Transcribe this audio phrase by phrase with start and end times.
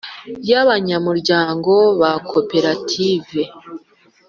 [0.49, 3.43] y abanyamuryango ba Koperative